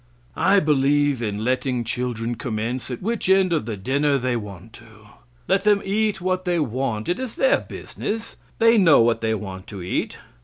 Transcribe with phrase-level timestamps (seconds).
[0.35, 5.09] I believe in letting children commence at which end of the dinner they want to.
[5.47, 7.07] Let them eat what they want.
[7.07, 8.35] It is their business.
[8.57, 10.17] They know what they want to eat.